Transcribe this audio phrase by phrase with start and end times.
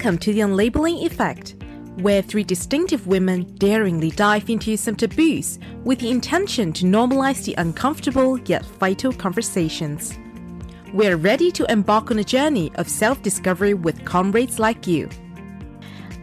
[0.00, 1.56] Welcome to the Unlabeling Effect,
[1.96, 7.52] where three distinctive women daringly dive into some taboos with the intention to normalize the
[7.58, 10.18] uncomfortable yet vital conversations.
[10.94, 15.10] We're ready to embark on a journey of self discovery with comrades like you.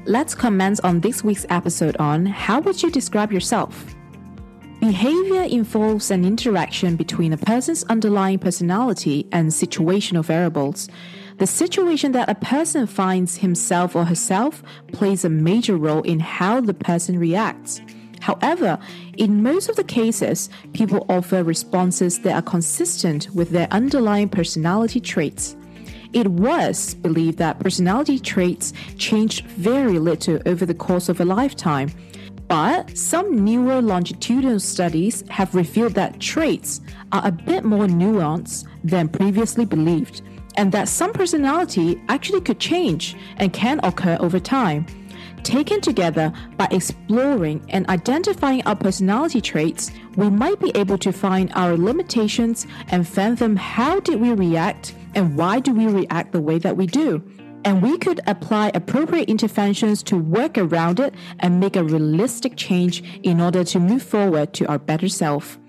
[0.08, 3.96] Let's comment on this week's episode on How would you describe yourself?
[4.80, 10.90] Behavior involves an interaction between a person's underlying personality and situational variables.
[11.38, 16.62] The situation that a person finds himself or herself plays a major role in how
[16.62, 17.80] the person reacts.
[18.22, 18.80] However,
[19.18, 25.00] in most of the cases, people offer responses that are consistent with their underlying personality
[25.00, 25.56] traits.
[26.12, 31.92] It was believed that personality traits changed very little over the course of a lifetime
[32.48, 36.82] but some newer longitudinal studies have revealed that traits
[37.12, 40.22] are a bit more nuanced than previously believed,
[40.58, 44.86] and that some personality actually could change and can occur over time.
[45.44, 51.52] Taken together by exploring and identifying our personality traits, we might be able to find
[51.54, 56.58] our limitations and fathom how did we react and why do we react the way
[56.60, 57.24] that we do
[57.68, 63.04] and we could apply appropriate interventions to work around it and make a realistic change
[63.24, 65.60] in order to move forward to our better self.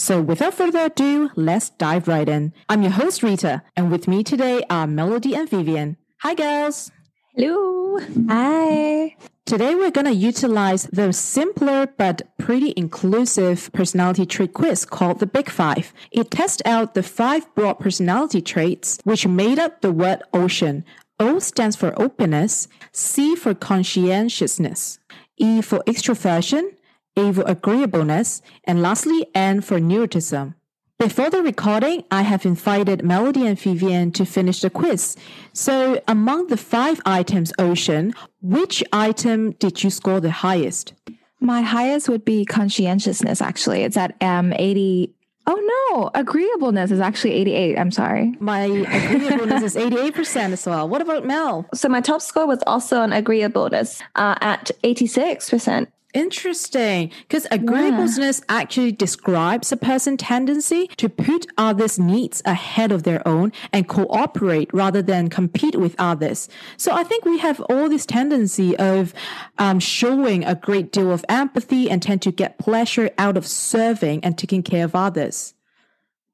[0.00, 2.54] So, without further ado, let's dive right in.
[2.70, 5.98] I'm your host, Rita, and with me today are Melody and Vivian.
[6.20, 6.90] Hi, girls.
[7.36, 7.98] Hello.
[8.30, 9.14] Hi.
[9.44, 15.26] Today, we're going to utilize the simpler but pretty inclusive personality trait quiz called the
[15.26, 15.92] Big Five.
[16.10, 20.82] It tests out the five broad personality traits which made up the word ocean,
[21.18, 24.98] O stands for openness, C for conscientiousness,
[25.36, 26.70] E for extroversion,
[27.16, 30.54] A for agreeableness, and lastly, N for neuroticism.
[30.98, 35.16] Before the recording, I have invited Melody and Vivian to finish the quiz.
[35.54, 38.12] So, among the five items, Ocean,
[38.42, 40.92] which item did you score the highest?
[41.40, 43.82] My highest would be conscientiousness, actually.
[43.82, 45.14] It's at um, 80,
[45.46, 47.78] Oh no, agreeableness is actually 88.
[47.78, 48.36] I'm sorry.
[48.38, 50.86] My agreeableness is 88% as well.
[50.86, 51.66] What about Mel?
[51.74, 55.86] So my top score was also on agreeableness uh, at 86%.
[56.12, 57.12] Interesting.
[57.22, 58.56] Because agreeableness yeah.
[58.56, 64.72] actually describes a person's tendency to put others' needs ahead of their own and cooperate
[64.72, 66.48] rather than compete with others.
[66.76, 69.14] So I think we have all this tendency of
[69.58, 74.24] um, showing a great deal of empathy and tend to get pleasure out of serving
[74.24, 75.54] and taking care of others.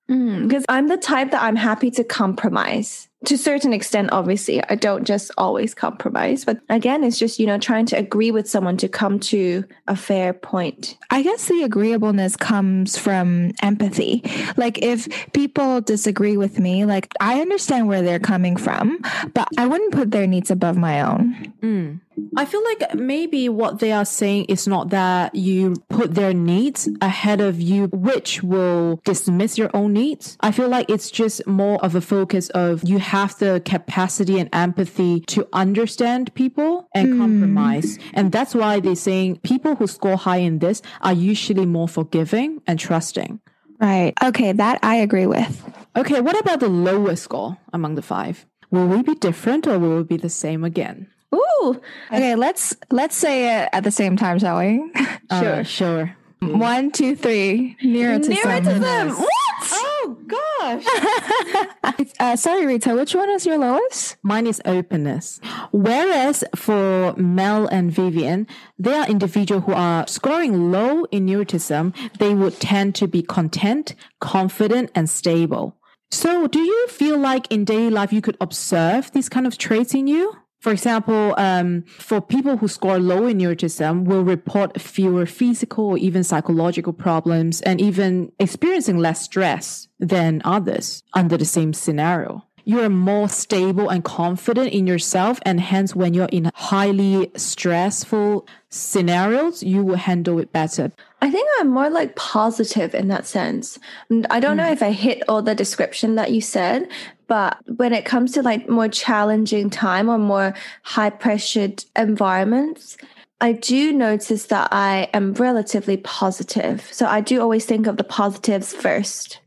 [0.07, 4.63] Because mm, I'm the type that I'm happy to compromise to a certain extent, obviously.
[4.69, 6.45] I don't just always compromise.
[6.45, 9.97] But again, it's just, you know, trying to agree with someone to come to a
[9.97, 10.97] fair point.
[11.11, 14.23] I guess the agreeableness comes from empathy.
[14.57, 18.99] Like if people disagree with me, like I understand where they're coming from,
[19.35, 21.53] but I wouldn't put their needs above my own.
[21.63, 22.01] Mm.
[22.37, 26.89] I feel like maybe what they are saying is not that you put their needs
[27.01, 30.37] ahead of you, which will dismiss your own needs.
[30.41, 34.49] I feel like it's just more of a focus of you have the capacity and
[34.53, 37.19] empathy to understand people and mm.
[37.19, 37.99] compromise.
[38.13, 42.63] And that's why they're saying people who score high in this are usually more forgiving
[42.67, 43.41] and trusting.
[43.81, 44.15] Right.
[44.23, 45.63] Okay, that I agree with.
[45.97, 48.47] Okay, what about the lowest score among the five?
[48.71, 51.09] Will we be different or will we be the same again?
[51.35, 51.81] Ooh.
[52.13, 54.91] Okay, let's let's say it at the same time, shall we?
[55.31, 55.55] sure.
[55.55, 56.17] Uh, sure.
[56.41, 57.77] One, two, three.
[57.83, 58.37] Neuroticism.
[58.37, 59.19] Neuroticism.
[59.19, 59.33] What?
[60.09, 62.07] Oh gosh.
[62.21, 62.95] uh, sorry, Rita.
[62.95, 64.17] Which one is your lowest?
[64.23, 65.41] Mine is openness.
[65.73, 68.47] Whereas for Mel and Vivian,
[68.79, 71.95] they are individuals who are scoring low in neuroticism.
[72.19, 75.77] They would tend to be content, confident, and stable.
[76.13, 79.95] So, do you feel like in daily life you could observe these kind of traits
[79.95, 80.37] in you?
[80.67, 85.97] For example, um, for people who score low in neuroticism will report fewer physical or
[85.97, 92.89] even psychological problems and even experiencing less stress than others under the same scenario you're
[92.89, 95.39] more stable and confident in yourself.
[95.43, 100.91] And hence, when you're in highly stressful scenarios, you will handle it better.
[101.23, 103.79] I think I'm more like positive in that sense.
[104.11, 104.65] And I don't mm.
[104.65, 106.89] know if I hit all the description that you said,
[107.27, 112.97] but when it comes to like more challenging time or more high pressured environments,
[113.41, 116.89] I do notice that I am relatively positive.
[116.93, 119.41] So I do always think of the positives first.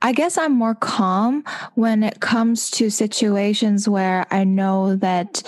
[0.00, 1.44] I guess I'm more calm
[1.74, 5.42] when it comes to situations where I know that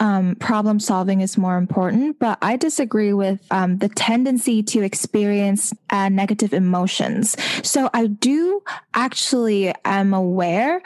[0.00, 5.72] um, problem solving is more important, but I disagree with um, the tendency to experience
[5.90, 7.36] uh, negative emotions.
[7.62, 8.62] So I do
[8.94, 10.82] actually am aware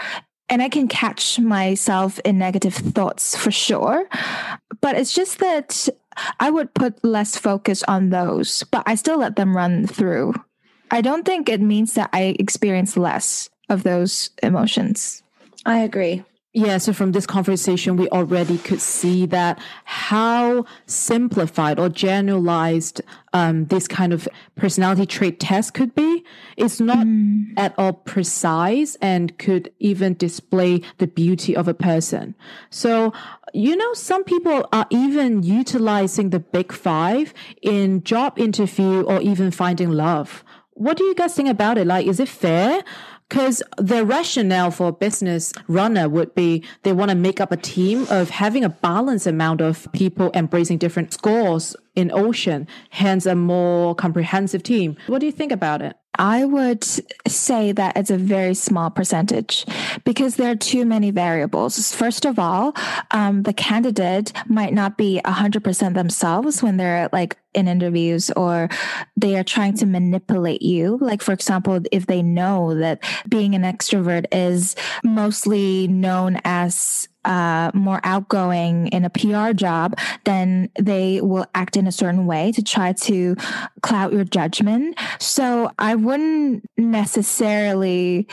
[0.48, 4.08] and I can catch myself in negative thoughts for sure.
[4.80, 5.88] But it's just that
[6.40, 10.34] I would put less focus on those, but I still let them run through.
[10.90, 15.22] I don't think it means that I experience less of those emotions.
[15.64, 16.24] I agree.
[16.56, 23.02] Yeah, so from this conversation, we already could see that how simplified or generalized
[23.34, 26.24] um, this kind of personality trait test could be.
[26.56, 27.52] It's not mm.
[27.58, 32.34] at all precise and could even display the beauty of a person.
[32.70, 33.12] So,
[33.52, 39.50] you know, some people are even utilizing the big five in job interview or even
[39.50, 40.42] finding love.
[40.72, 41.86] What do you guys think about it?
[41.86, 42.82] Like, is it fair?
[43.28, 47.56] Because the rationale for a business runner would be they want to make up a
[47.56, 53.34] team of having a balanced amount of people embracing different scores in ocean, hence a
[53.34, 54.96] more comprehensive team.
[55.08, 55.96] What do you think about it?
[56.16, 56.84] I would
[57.26, 59.64] say that it's a very small percentage
[60.04, 61.94] because there are too many variables.
[61.94, 62.74] First of all,
[63.10, 68.68] um, the candidate might not be 100% themselves when they're like in interviews or
[69.16, 70.98] they are trying to manipulate you.
[71.00, 77.70] Like, for example, if they know that being an extrovert is mostly known as uh,
[77.74, 82.62] more outgoing in a PR job, then they will act in a certain way to
[82.62, 83.36] try to
[83.82, 84.98] cloud your judgment.
[85.18, 88.26] So I wouldn't necessarily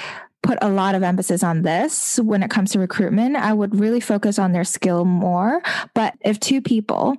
[0.43, 3.35] put a lot of emphasis on this when it comes to recruitment.
[3.37, 5.63] I would really focus on their skill more.
[5.95, 7.15] But if two people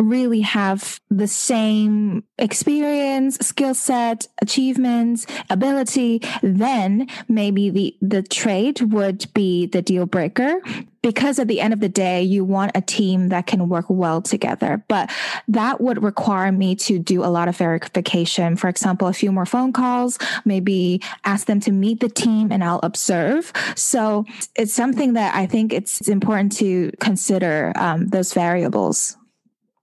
[0.00, 9.32] really have the same experience, skill set, achievements, ability, then maybe the, the trade would
[9.34, 10.60] be the deal breaker
[11.02, 14.22] because at the end of the day, you want a team that can work well
[14.22, 14.84] together.
[14.88, 15.10] But
[15.48, 18.56] that would require me to do a lot of verification.
[18.56, 22.62] For example, a few more phone calls, maybe ask them to meet the team and
[22.62, 23.52] I'll observe.
[23.74, 29.16] So it's something that I think it's important to consider um, those variables.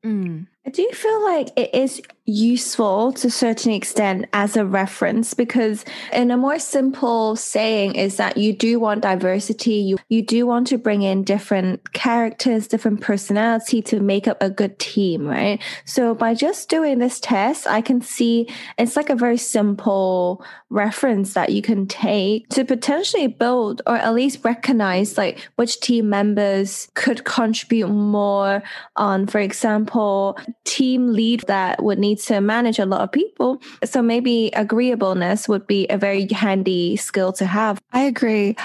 [0.04, 0.48] Mm.
[0.66, 5.84] I do feel like it is useful to a certain extent as a reference because
[6.14, 9.76] in a more simple saying is that you do want diversity.
[9.76, 14.50] You you do want to bring in different characters different personality to make up a
[14.50, 15.62] good team right?
[15.86, 18.48] So by just doing this test i can see
[18.78, 24.14] it's like a very simple reference that you can take to potentially build or at
[24.14, 28.62] least recognize like which team members could contribute more
[28.96, 29.28] on.
[29.28, 33.62] For example team lead that would need to manage a lot of people.
[33.84, 37.80] So maybe agreeableness would be a very handy skill to have.
[37.92, 38.56] I agree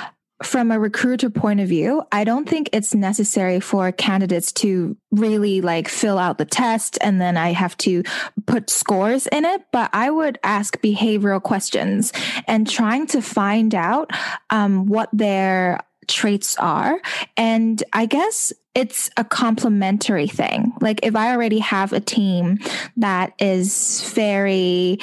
[0.43, 5.61] from a recruiter point of view, I don't think it's necessary for candidates to really
[5.61, 8.03] like fill out the test and then I have to
[8.47, 9.63] put scores in it.
[9.73, 12.13] But I would ask behavioral questions
[12.47, 14.11] and trying to find out
[14.51, 17.01] um, what their traits are.
[17.37, 20.73] And I guess it's a complementary thing.
[20.81, 22.59] Like if I already have a team
[22.97, 24.99] that is very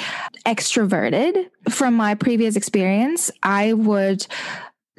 [0.46, 4.26] extroverted from my previous experience, I would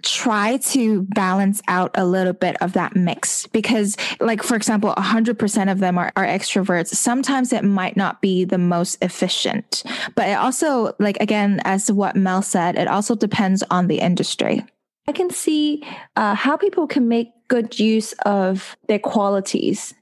[0.04, 5.72] try to balance out a little bit of that mix because like for example 100%
[5.72, 9.82] of them are, are extroverts sometimes it might not be the most efficient
[10.16, 14.66] but it also like again as what mel said it also depends on the industry
[15.08, 15.84] I can see
[16.16, 19.94] uh, how people can make good use of their qualities.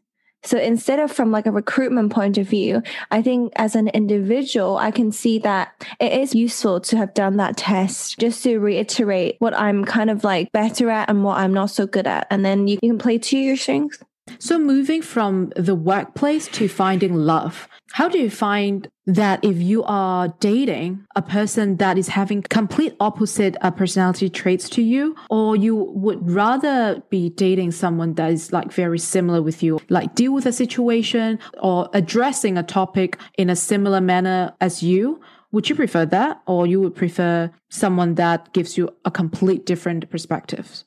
[0.43, 2.81] So instead of from like a recruitment point of view,
[3.11, 7.37] I think as an individual, I can see that it is useful to have done
[7.37, 11.53] that test just to reiterate what I'm kind of like better at and what I'm
[11.53, 12.25] not so good at.
[12.31, 13.99] And then you, you can play to your strengths.
[14.41, 19.83] So moving from the workplace to finding love, how do you find that if you
[19.83, 25.55] are dating a person that is having complete opposite uh, personality traits to you, or
[25.55, 30.33] you would rather be dating someone that is like very similar with you, like deal
[30.33, 35.21] with a situation or addressing a topic in a similar manner as you?
[35.51, 40.09] Would you prefer that, or you would prefer someone that gives you a complete different
[40.09, 40.83] perspective?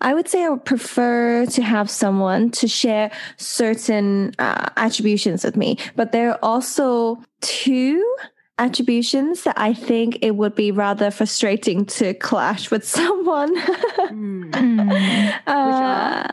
[0.00, 5.56] I would say I would prefer to have someone to share certain uh, attributions with
[5.56, 8.16] me, but there are also two
[8.58, 13.56] attributions that I think it would be rather frustrating to clash with someone.
[13.56, 15.34] mm.
[15.46, 16.28] uh,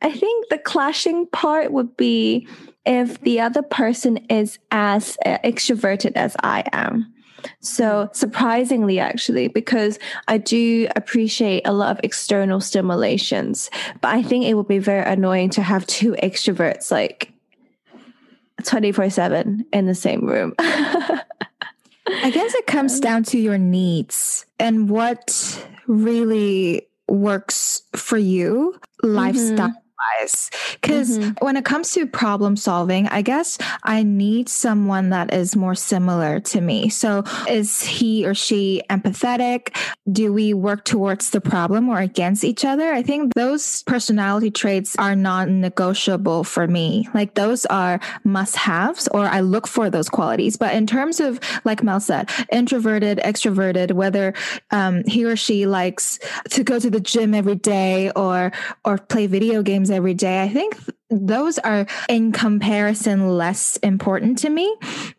[0.00, 2.46] I think the clashing part would be
[2.86, 7.12] if the other person is as uh, extroverted as I am.
[7.60, 14.44] So surprisingly, actually, because I do appreciate a lot of external stimulations, but I think
[14.44, 17.32] it would be very annoying to have two extroverts like
[18.64, 20.54] 24 7 in the same room.
[20.58, 28.78] I guess it comes down to your needs and what really works for you
[29.58, 29.78] mm-hmm.
[29.98, 30.50] Wise
[30.80, 31.44] because mm-hmm.
[31.44, 36.40] when it comes to problem solving i guess i need someone that is more similar
[36.40, 36.88] to me.
[36.88, 39.76] So is he or she empathetic?
[40.10, 42.92] Do we work towards the problem or against each other?
[42.92, 47.08] I think those personality traits are non-negotiable for me.
[47.14, 50.56] Like those are must-haves or i look for those qualities.
[50.56, 54.34] But in terms of like mel said introverted extroverted whether
[54.70, 56.18] um, he or she likes
[56.50, 58.52] to go to the gym every day or
[58.84, 60.42] or play video games every day.
[60.42, 60.76] I think
[61.10, 64.74] those are in comparison less important to me.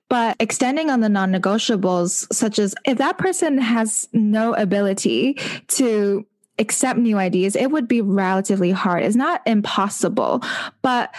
[0.09, 5.37] But extending on the non negotiables, such as if that person has no ability
[5.69, 6.25] to
[6.57, 9.03] accept new ideas, it would be relatively hard.
[9.03, 10.43] It's not impossible,
[10.81, 11.13] but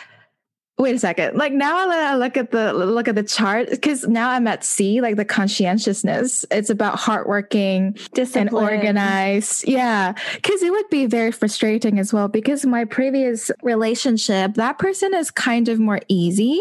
[0.80, 1.37] wait a second.
[1.37, 5.00] Like now i look at the look at the chart because now i'm at c
[5.00, 6.44] like the conscientiousness.
[6.50, 8.49] It's about hardworking Discipline.
[8.49, 9.68] and organized.
[9.68, 10.14] Yeah.
[10.34, 15.30] Because it would be very frustrating as well because my previous relationship that person is
[15.30, 16.60] kind of more easy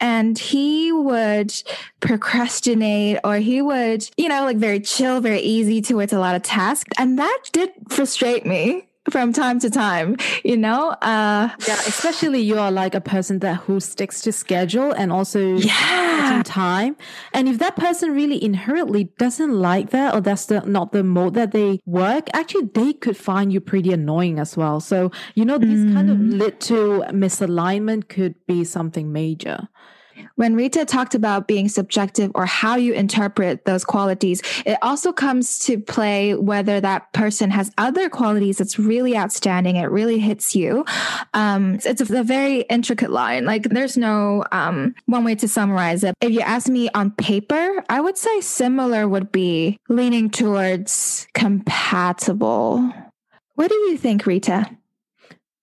[0.00, 1.52] and he would
[2.00, 6.34] procrastinate or he would you know like very chill very easy to towards a lot
[6.34, 10.90] of tasks and that did frustrate me from time to time, you know?
[11.02, 15.56] Uh, yeah, especially you are like a person that who sticks to schedule and also
[15.56, 16.42] yeah.
[16.44, 16.96] time.
[17.32, 21.34] And if that person really inherently doesn't like that or that's the, not the mode
[21.34, 24.80] that they work, actually they could find you pretty annoying as well.
[24.80, 25.92] So, you know, this mm.
[25.92, 26.38] kind of mm.
[26.38, 29.68] lead to misalignment could be something major.
[30.36, 35.58] When Rita talked about being subjective or how you interpret those qualities, it also comes
[35.60, 39.76] to play whether that person has other qualities that's really outstanding.
[39.76, 40.84] It really hits you.
[41.34, 43.44] Um, it's a very intricate line.
[43.44, 46.14] Like there's no um, one way to summarize it.
[46.20, 52.92] If you ask me on paper, I would say similar would be leaning towards compatible.
[53.54, 54.68] What do you think, Rita?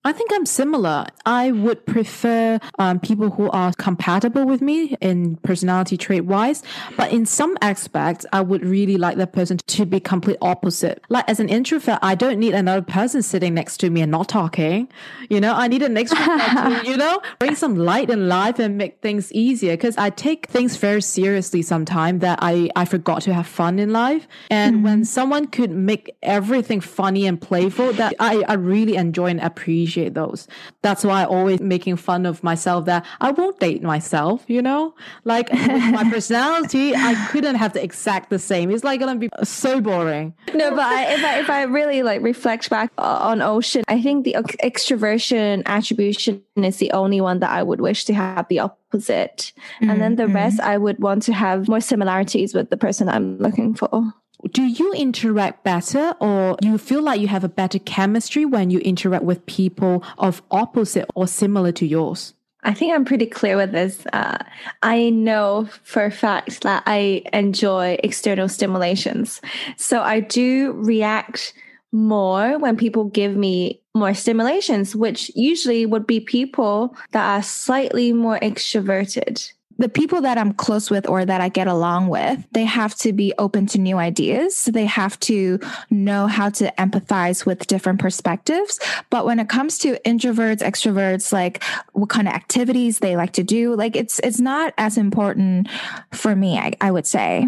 [0.04, 1.06] I think I'm similar.
[1.24, 6.64] I would prefer um, people who are compatible with me in personality trait wise,
[6.96, 11.04] but in some aspects, I would really like that person to be complete opposite.
[11.08, 14.28] Like as an introvert, I don't need another person sitting next to me and not
[14.28, 14.88] talking.
[15.30, 18.76] You know, I need an extrovert to, you know, bring some light in life and
[18.76, 23.34] make things easier because I take things very seriously sometimes that I, I forgot to
[23.34, 24.26] have fun in life.
[24.50, 24.84] And mm-hmm.
[24.84, 29.91] when someone could make everything funny and playful, that I, I really enjoy and appreciate
[29.92, 30.48] appreciate those.
[30.82, 34.94] That's why I always making fun of myself that I won't date myself, you know?
[35.24, 38.70] Like my personality, I couldn't have the exact the same.
[38.70, 40.34] It's like gonna be so boring.
[40.54, 44.24] No, but I, if I if I really like reflect back on Ocean, I think
[44.24, 49.52] the extroversion attribution is the only one that I would wish to have the opposite.
[49.52, 49.90] Mm-hmm.
[49.90, 50.34] And then the mm-hmm.
[50.34, 54.14] rest I would want to have more similarities with the person I'm looking for
[54.50, 58.78] do you interact better or you feel like you have a better chemistry when you
[58.80, 62.34] interact with people of opposite or similar to yours?
[62.64, 64.06] I think I'm pretty clear with this.
[64.12, 64.38] Uh,
[64.82, 69.40] I know for a fact that I enjoy external stimulations.
[69.76, 71.54] So I do react
[71.90, 78.12] more when people give me more stimulations, which usually would be people that are slightly
[78.12, 79.52] more extroverted
[79.82, 83.12] the people that I'm close with or that I get along with, they have to
[83.12, 84.66] be open to new ideas.
[84.66, 85.58] They have to
[85.90, 88.78] know how to empathize with different perspectives.
[89.10, 93.42] But when it comes to introverts, extroverts, like what kind of activities they like to
[93.42, 95.68] do, like it's it's not as important
[96.12, 97.44] for me, I, I would say.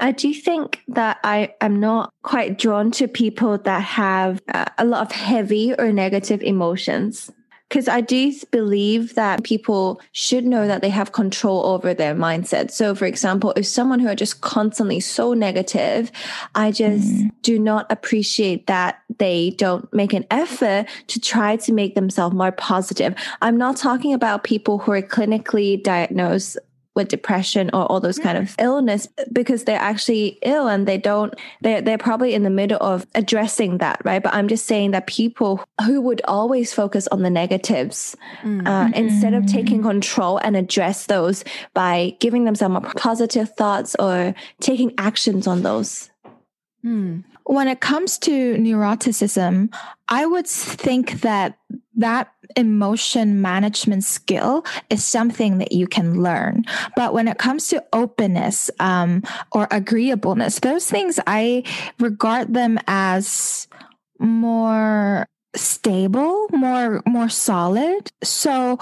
[0.00, 4.42] I do think that I am not quite drawn to people that have
[4.78, 7.30] a lot of heavy or negative emotions
[7.68, 12.70] because I do believe that people should know that they have control over their mindset.
[12.70, 16.10] So, for example, if someone who are just constantly so negative,
[16.54, 17.30] I just mm.
[17.42, 22.52] do not appreciate that they don't make an effort to try to make themselves more
[22.52, 23.14] positive.
[23.42, 26.58] I'm not talking about people who are clinically diagnosed
[26.98, 31.32] with depression or all those kind of illness because they're actually ill and they don't
[31.62, 35.06] they're, they're probably in the middle of addressing that right but i'm just saying that
[35.06, 38.66] people who would always focus on the negatives mm.
[38.66, 44.34] uh, instead of taking control and address those by giving themselves more positive thoughts or
[44.60, 46.10] taking actions on those
[46.84, 47.22] mm.
[47.44, 49.72] when it comes to neuroticism
[50.08, 51.56] i would think that
[51.98, 56.64] that emotion management skill is something that you can learn.
[56.96, 61.64] But when it comes to openness um, or agreeableness, those things I
[61.98, 63.68] regard them as
[64.18, 68.10] more stable, more more solid.
[68.22, 68.78] So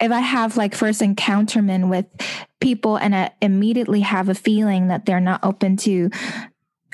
[0.00, 2.06] if I have like first encounterment with
[2.60, 6.10] people and I immediately have a feeling that they're not open to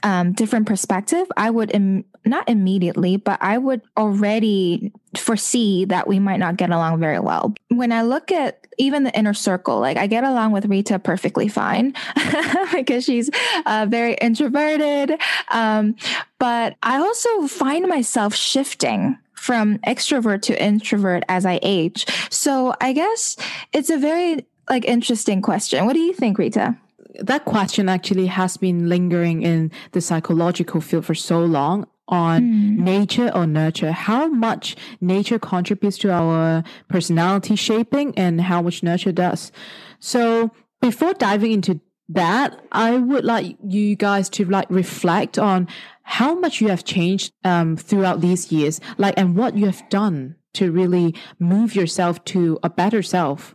[0.03, 6.19] um, different perspective, I would Im- not immediately, but I would already foresee that we
[6.19, 7.55] might not get along very well.
[7.69, 11.49] When I look at even the inner circle, like I get along with Rita perfectly
[11.49, 11.95] fine
[12.73, 13.31] because she's
[13.67, 15.21] uh, very introverted.
[15.51, 15.97] Um,
[16.39, 22.07] but I also find myself shifting from extrovert to introvert as I age.
[22.31, 23.37] So I guess
[23.73, 25.85] it's a very like interesting question.
[25.85, 26.77] What do you think, Rita?
[27.21, 32.79] That question actually has been lingering in the psychological field for so long on mm.
[32.79, 39.13] nature or nurture, how much nature contributes to our personality shaping and how much nurture
[39.13, 39.53] does.
[40.01, 45.69] So before diving into that, I would like you guys to like reflect on
[46.03, 50.37] how much you have changed um, throughout these years, like, and what you have done
[50.55, 53.55] to really move yourself to a better self.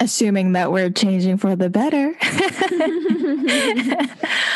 [0.00, 2.14] Assuming that we're changing for the better.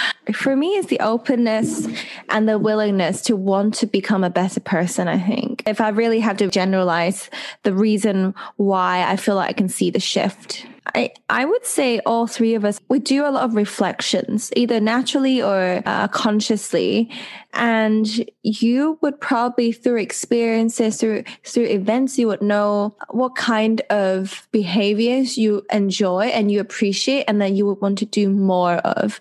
[0.32, 1.86] for me, it's the openness
[2.28, 5.08] and the willingness to want to become a better person.
[5.08, 7.30] I think if I really have to generalize
[7.62, 12.00] the reason why I feel like I can see the shift I, I would say
[12.00, 17.10] all three of us, we do a lot of reflections, either naturally or uh, consciously.
[17.52, 24.46] And you would probably through experiences, through, through events, you would know what kind of
[24.52, 29.20] behaviors you enjoy and you appreciate and that you would want to do more of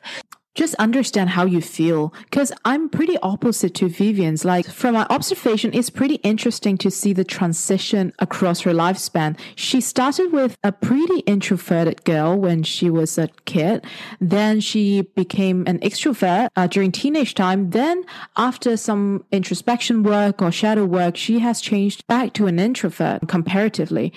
[0.59, 4.43] just understand how you feel because i'm pretty opposite to vivian's.
[4.43, 9.39] Like from my observation it's pretty interesting to see the transition across her lifespan.
[9.55, 13.85] She started with a pretty introverted girl when she was a kid.
[14.19, 17.69] Then she became an extrovert uh, during teenage time.
[17.69, 18.03] Then
[18.35, 24.11] after some introspection work or shadow work she has changed back to an introvert comparatively.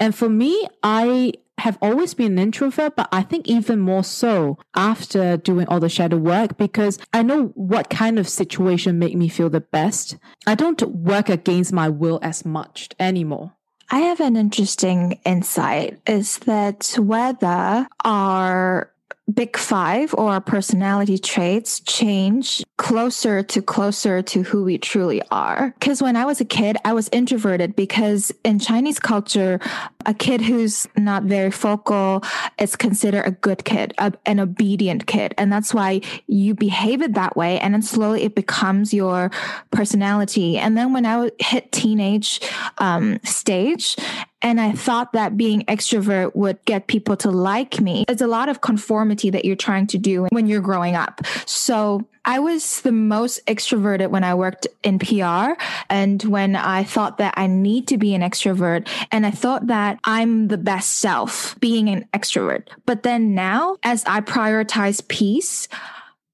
[0.00, 0.52] And for me,
[0.84, 5.80] I have always been an introvert, but I think even more so after doing all
[5.80, 10.16] the shadow work because I know what kind of situation make me feel the best.
[10.46, 13.54] I don't work against my will as much anymore.
[13.90, 18.92] I have an interesting insight is that whether our
[19.32, 25.74] big five or personality traits change closer to closer to who we truly are.
[25.78, 29.60] Because when I was a kid, I was introverted because in Chinese culture,
[30.06, 32.22] a kid who's not very focal
[32.58, 35.34] is considered a good kid, a, an obedient kid.
[35.36, 37.58] And that's why you behave it that way.
[37.60, 39.30] And then slowly it becomes your
[39.70, 40.56] personality.
[40.56, 42.40] And then when I hit teenage
[42.78, 43.96] um, stage
[44.40, 48.04] and I thought that being extrovert would get people to like me.
[48.08, 51.20] It's a lot of conformity that you're trying to do when you're growing up.
[51.46, 57.18] So I was the most extroverted when I worked in PR and when I thought
[57.18, 61.58] that I need to be an extrovert and I thought that I'm the best self
[61.58, 62.68] being an extrovert.
[62.86, 65.68] But then now as I prioritize peace,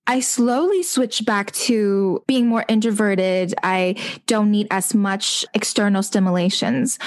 [0.06, 3.54] I slowly switch back to being more introverted.
[3.62, 6.98] I don't need as much external stimulations.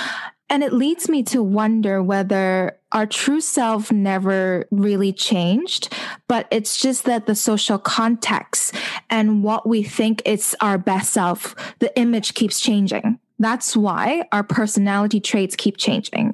[0.49, 5.93] And it leads me to wonder whether our true self never really changed,
[6.27, 8.73] but it's just that the social context
[9.09, 13.19] and what we think is our best self, the image keeps changing.
[13.39, 16.33] That's why our personality traits keep changing.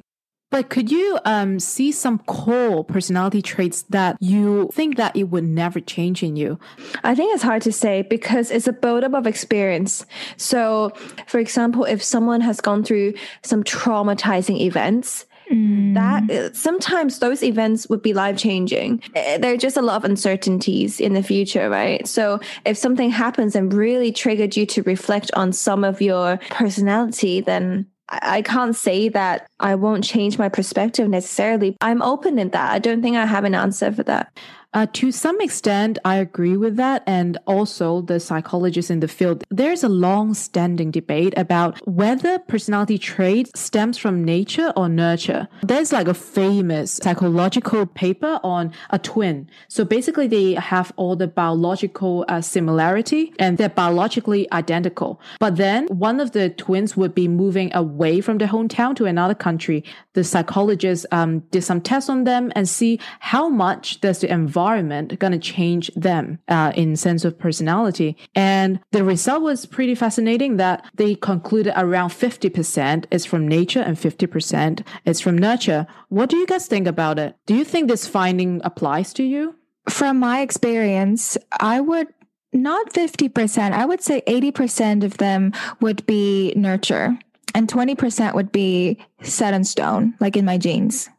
[0.54, 5.42] But could you um, see some core personality traits that you think that it would
[5.42, 6.60] never change in you?
[7.02, 10.06] I think it's hard to say because it's a buildup of experience.
[10.36, 10.92] So,
[11.26, 15.92] for example, if someone has gone through some traumatizing events, Mm.
[15.92, 19.02] that uh, sometimes those events would be life changing.
[19.14, 22.08] Uh, there are just a lot of uncertainties in the future, right?
[22.08, 27.42] So if something happens and really triggered you to reflect on some of your personality,
[27.42, 31.76] then I can't say that I won't change my perspective necessarily.
[31.80, 32.72] I'm open in that.
[32.72, 34.36] I don't think I have an answer for that.
[34.74, 37.04] Uh, to some extent, I agree with that.
[37.06, 42.98] And also, the psychologists in the field, there's a long standing debate about whether personality
[42.98, 45.46] trait stems from nature or nurture.
[45.62, 49.48] There's like a famous psychological paper on a twin.
[49.68, 55.20] So basically, they have all the biological uh, similarity and they're biologically identical.
[55.38, 59.34] But then one of the twins would be moving away from the hometown to another
[59.34, 59.84] country.
[60.14, 64.63] The psychologists um, did some tests on them and see how much does the environment
[64.64, 68.16] environment going to change them uh, in sense of personality.
[68.34, 73.96] And the result was pretty fascinating that they concluded around 50% is from nature and
[73.96, 75.86] 50% is from nurture.
[76.08, 77.36] What do you guys think about it?
[77.46, 79.54] Do you think this finding applies to you?
[79.88, 82.08] From my experience, I would
[82.52, 87.18] not 50%, I would say 80% of them would be nurture
[87.54, 91.10] and 20% would be set in stone, like in my genes.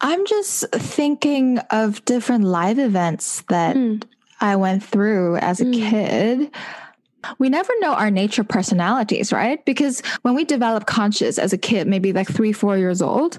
[0.00, 4.02] I'm just thinking of different live events that mm.
[4.40, 5.74] I went through as a mm.
[5.74, 6.50] kid.
[7.38, 9.64] We never know our nature personalities, right?
[9.64, 13.38] Because when we develop conscious as a kid, maybe like three, four years old,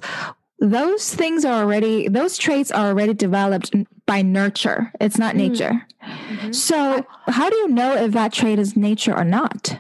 [0.60, 3.74] those things are already, those traits are already developed
[4.08, 4.92] by nurture.
[5.00, 5.50] It's not mm.
[5.50, 5.86] nature.
[6.04, 6.52] Mm-hmm.
[6.54, 9.80] So, how do you know if that trait is nature or not?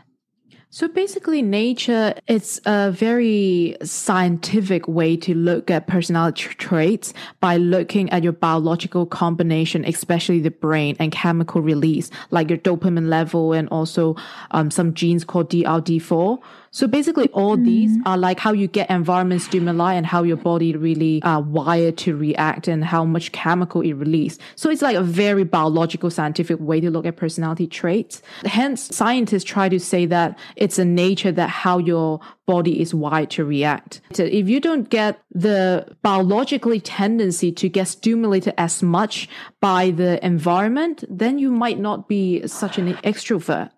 [0.77, 8.11] So basically, nature it's a very scientific way to look at personality traits by looking
[8.11, 13.67] at your biological combination, especially the brain and chemical release, like your dopamine level and
[13.69, 14.15] also
[14.51, 16.37] um, some genes called DRD4.
[16.77, 17.65] So basically, all mm-hmm.
[17.65, 21.97] these are like how you get environment stimuli and how your body really uh, wired
[21.97, 24.37] to react and how much chemical it releases.
[24.55, 28.21] So it's like a very biological, scientific way to look at personality traits.
[28.45, 33.31] Hence, scientists try to say that it's a nature that how your body is wired
[33.31, 33.99] to react.
[34.13, 39.27] So if you don't get the biologically tendency to get stimulated as much
[39.61, 43.71] by the environment, then you might not be such an extrovert.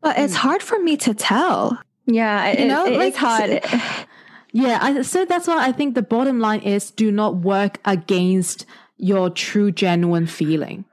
[0.00, 1.78] But it's hard for me to tell.
[2.06, 3.64] Yeah, you know, it, like, it's hard.
[4.52, 8.64] Yeah, I, so that's why I think the bottom line is do not work against
[8.96, 10.86] your true, genuine feeling.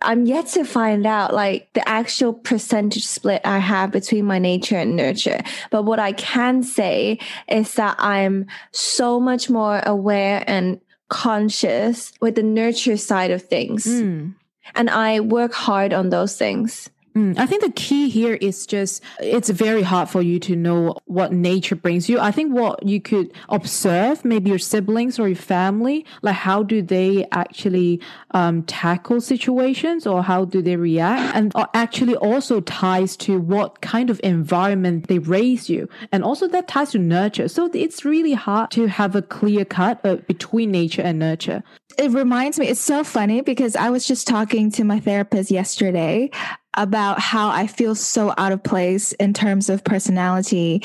[0.00, 4.76] I'm yet to find out like the actual percentage split I have between my nature
[4.76, 5.40] and nurture.
[5.70, 12.36] But what I can say is that I'm so much more aware and conscious with
[12.36, 13.84] the nurture side of things.
[13.84, 14.34] Mm.
[14.74, 16.88] And I work hard on those things.
[17.14, 20.96] Mm, I think the key here is just it's very hard for you to know
[21.04, 22.18] what nature brings you.
[22.18, 26.80] I think what you could observe, maybe your siblings or your family, like how do
[26.80, 33.38] they actually um, tackle situations or how do they react, and actually also ties to
[33.38, 37.48] what kind of environment they raise you, and also that ties to nurture.
[37.48, 41.62] So it's really hard to have a clear cut uh, between nature and nurture
[41.98, 46.30] it reminds me, it's so funny because I was just talking to my therapist yesterday
[46.74, 50.82] about how I feel so out of place in terms of personality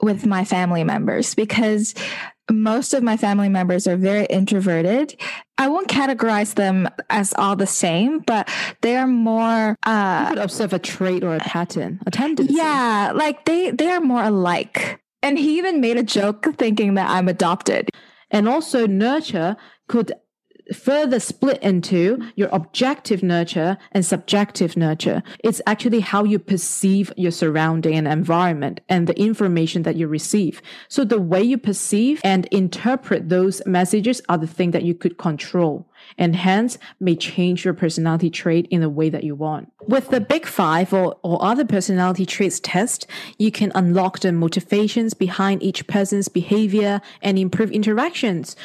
[0.00, 1.94] with my family members because
[2.50, 5.18] most of my family members are very introverted.
[5.56, 8.48] I won't categorize them as all the same, but
[8.82, 12.54] they are more uh you could observe a trait or a pattern, a tendency.
[12.54, 15.00] Yeah, like they they are more alike.
[15.22, 17.88] And he even made a joke thinking that I'm adopted.
[18.30, 19.56] And also nurture
[19.88, 20.12] could
[20.72, 25.22] further split into your objective nurture and subjective nurture.
[25.42, 30.62] It's actually how you perceive your surrounding and environment and the information that you receive.
[30.88, 35.18] So the way you perceive and interpret those messages are the thing that you could
[35.18, 39.72] control and hence may change your personality trait in the way that you want.
[39.86, 43.06] With the Big Five or, or other personality traits test,
[43.38, 48.56] you can unlock the motivations behind each person's behavior and improve interactions.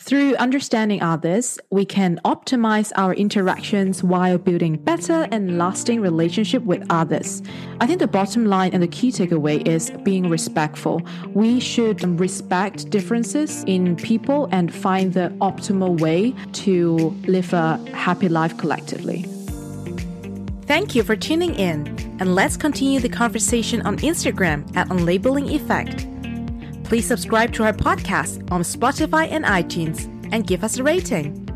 [0.00, 6.82] Through understanding others, we can optimize our interactions while building better and lasting relationship with
[6.88, 7.42] others.
[7.80, 11.02] I think the bottom line and the key takeaway is being respectful.
[11.28, 16.34] We should respect differences in people and find the optimal way
[16.64, 19.26] to live a happy life collectively.
[20.62, 21.86] Thank you for tuning in,
[22.20, 26.06] and let's continue the conversation on Instagram at Unlabeling Effect.
[26.90, 31.48] Please subscribe to our podcast on Spotify and iTunes and give us a rating.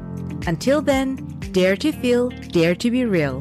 [0.47, 1.17] Until then,
[1.51, 3.41] dare to feel, dare to be real.